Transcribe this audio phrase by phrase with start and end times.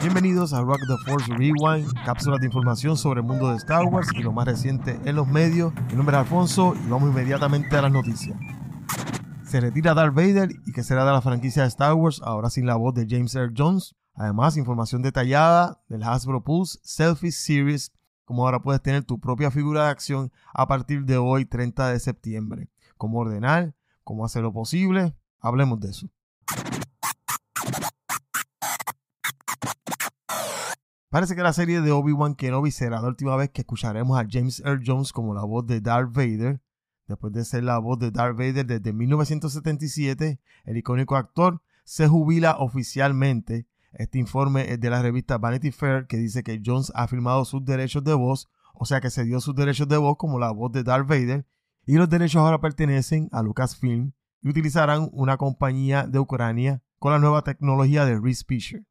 [0.00, 4.08] Bienvenidos a Rock the Force Rewind, cápsulas de información sobre el mundo de Star Wars
[4.14, 5.74] y lo más reciente en los medios.
[5.90, 8.34] Mi nombre es Alfonso y vamos inmediatamente a las noticias.
[9.44, 12.64] Se retira Darth Vader y que será de la franquicia de Star Wars, ahora sin
[12.64, 13.94] la voz de James Earl Jones.
[14.14, 17.92] Además, información detallada del Hasbro Pulse Selfie Series,
[18.24, 22.00] como ahora puedes tener tu propia figura de acción a partir de hoy, 30 de
[22.00, 22.70] septiembre.
[22.96, 26.08] Cómo ordenar, cómo hacer lo posible, hablemos de eso.
[31.10, 34.62] Parece que la serie de Obi-Wan Kenobi será la última vez que escucharemos a James
[34.64, 36.62] Earl Jones como la voz de Darth Vader.
[37.08, 42.58] Después de ser la voz de Darth Vader desde 1977, el icónico actor se jubila
[42.60, 43.66] oficialmente.
[43.90, 47.64] Este informe es de la revista Vanity Fair que dice que Jones ha firmado sus
[47.64, 50.70] derechos de voz, o sea que se dio sus derechos de voz como la voz
[50.70, 51.44] de Darth Vader,
[51.86, 57.18] y los derechos ahora pertenecen a Lucasfilm y utilizarán una compañía de Ucrania con la
[57.18, 58.84] nueva tecnología de Reese Fisher.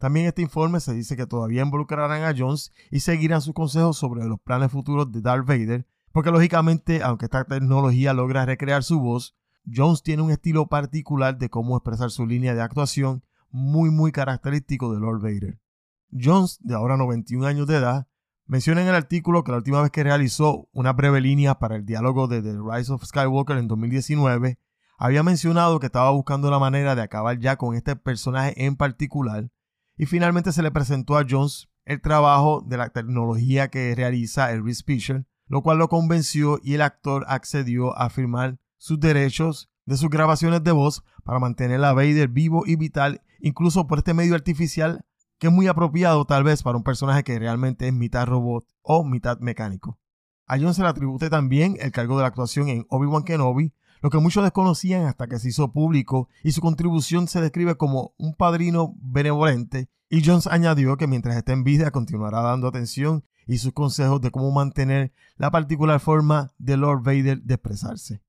[0.00, 4.24] También este informe se dice que todavía involucrarán a Jones y seguirán sus consejos sobre
[4.24, 9.36] los planes futuros de Darth Vader, porque lógicamente, aunque esta tecnología logra recrear su voz,
[9.70, 14.90] Jones tiene un estilo particular de cómo expresar su línea de actuación muy muy característico
[14.94, 15.60] de Lord Vader.
[16.10, 18.08] Jones, de ahora 91 años de edad,
[18.46, 21.84] menciona en el artículo que la última vez que realizó una breve línea para el
[21.84, 24.58] diálogo de The Rise of Skywalker en 2019,
[24.96, 29.50] había mencionado que estaba buscando la manera de acabar ya con este personaje en particular,
[30.00, 34.64] y finalmente se le presentó a Jones el trabajo de la tecnología que realiza el
[34.64, 39.98] Reese Fisher, lo cual lo convenció y el actor accedió a firmar sus derechos de
[39.98, 44.34] sus grabaciones de voz para mantener a Vader vivo y vital, incluso por este medio
[44.34, 45.04] artificial
[45.38, 49.04] que es muy apropiado tal vez para un personaje que realmente es mitad robot o
[49.04, 49.98] mitad mecánico.
[50.46, 54.08] A Jones se le atribuye también el cargo de la actuación en Obi-Wan Kenobi, lo
[54.08, 58.34] que muchos desconocían hasta que se hizo público y su contribución se describe como un
[58.34, 63.72] padrino benevolente y Jones añadió que mientras esté en vida continuará dando atención y sus
[63.72, 68.20] consejos de cómo mantener la particular forma de Lord Vader de expresarse.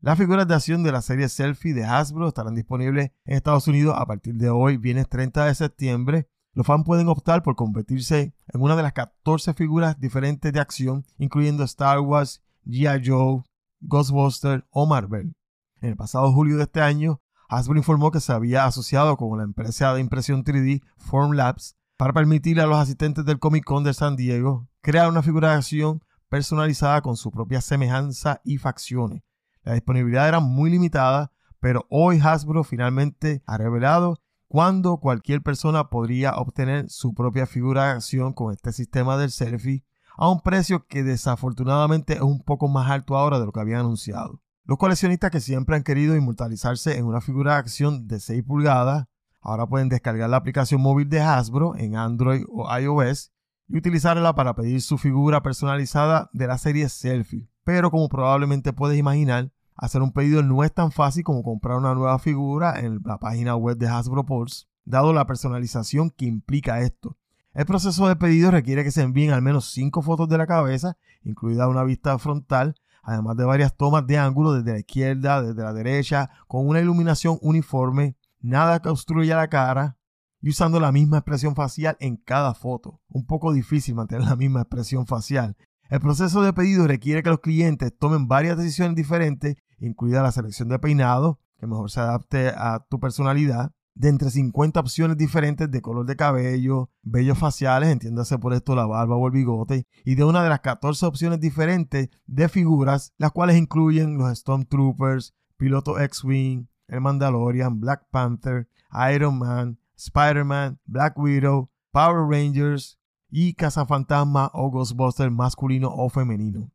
[0.00, 3.96] Las figuras de acción de la serie Selfie de Hasbro estarán disponibles en Estados Unidos
[3.98, 8.62] a partir de hoy, viernes 30 de septiembre, los fans pueden optar por convertirse en
[8.62, 13.02] una de las 14 figuras diferentes de acción, incluyendo Star Wars, G.I.
[13.04, 13.42] Joe,
[13.80, 15.35] Ghostbusters o Marvel.
[15.80, 19.44] En el pasado julio de este año, Hasbro informó que se había asociado con la
[19.44, 24.16] empresa de impresión 3D Formlabs para permitirle a los asistentes del Comic Con de San
[24.16, 29.22] Diego crear una figura de acción personalizada con su propia semejanza y facciones.
[29.62, 36.36] La disponibilidad era muy limitada, pero hoy Hasbro finalmente ha revelado cuando cualquier persona podría
[36.36, 39.84] obtener su propia figura de acción con este sistema del selfie
[40.16, 43.80] a un precio que desafortunadamente es un poco más alto ahora de lo que habían
[43.80, 44.40] anunciado.
[44.66, 49.06] Los coleccionistas que siempre han querido inmortalizarse en una figura de acción de 6 pulgadas
[49.40, 53.32] ahora pueden descargar la aplicación móvil de Hasbro en Android o iOS
[53.68, 57.48] y utilizarla para pedir su figura personalizada de la serie Selfie.
[57.62, 61.94] Pero como probablemente puedes imaginar, Hacer un pedido no es tan fácil como comprar una
[61.94, 67.18] nueva figura en la página web de Hasbro Pulse, dado la personalización que implica esto.
[67.52, 70.96] El proceso de pedido requiere que se envíen al menos 5 fotos de la cabeza,
[71.24, 75.72] incluida una vista frontal, además de varias tomas de ángulo desde la izquierda, desde la
[75.72, 79.96] derecha, con una iluminación uniforme, nada que obstruya la cara
[80.40, 83.00] y usando la misma expresión facial en cada foto.
[83.08, 85.56] Un poco difícil mantener la misma expresión facial.
[85.88, 90.68] El proceso de pedido requiere que los clientes tomen varias decisiones diferentes incluida la selección
[90.68, 95.80] de peinado, que mejor se adapte a tu personalidad, de entre 50 opciones diferentes de
[95.80, 100.24] color de cabello, vellos faciales, entiéndase por esto la barba o el bigote, y de
[100.24, 106.68] una de las 14 opciones diferentes de figuras, las cuales incluyen los Stormtroopers, Piloto X-Wing,
[106.88, 108.68] el Mandalorian, Black Panther,
[109.12, 112.98] Iron Man, Spider-Man, Black Widow, Power Rangers
[113.30, 116.70] y Cazafantasma o Ghostbuster masculino o femenino.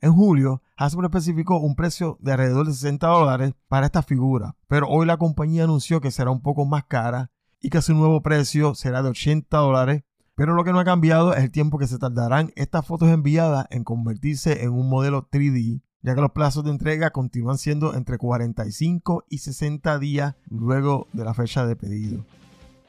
[0.00, 4.88] En julio, Hasbro especificó un precio de alrededor de 60 dólares para esta figura, pero
[4.88, 8.76] hoy la compañía anunció que será un poco más cara y que su nuevo precio
[8.76, 10.04] será de 80 dólares.
[10.36, 13.66] Pero lo que no ha cambiado es el tiempo que se tardarán estas fotos enviadas
[13.70, 18.18] en convertirse en un modelo 3D, ya que los plazos de entrega continúan siendo entre
[18.18, 22.24] 45 y 60 días luego de la fecha de pedido.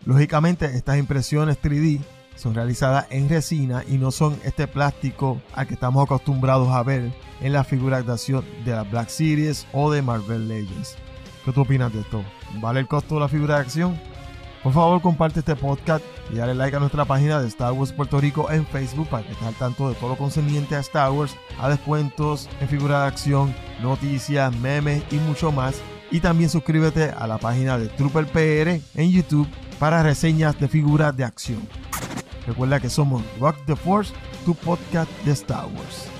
[0.05, 2.01] Lógicamente, estas impresiones 3D
[2.39, 7.11] son realizadas en resina y no son este plástico al que estamos acostumbrados a ver
[7.41, 10.95] en la figuración de la Black Series o de Marvel Legends.
[11.43, 12.23] ¿Qué tú opinas de esto?
[12.61, 13.99] ¿Vale el costo de la figura de acción?
[14.63, 18.19] Por favor, comparte este podcast y dale like a nuestra página de Star Wars Puerto
[18.19, 21.35] Rico en Facebook para que estés al tanto de todo lo concerniente a Star Wars,
[21.59, 25.81] a descuentos en figura de acción, noticias, memes y mucho más
[26.11, 29.47] y también suscríbete a la página de Trooper PR en YouTube
[29.79, 31.88] para reseñas de figuras de acción.
[32.49, 34.11] Recuerda que somos Rock the Force,
[34.43, 36.18] tu podcast de Star Wars.